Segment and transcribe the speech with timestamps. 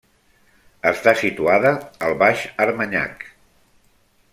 [0.91, 1.75] Està situada
[2.09, 3.31] al baix Armanyac.